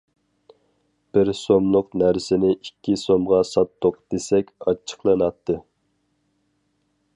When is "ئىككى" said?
2.55-2.97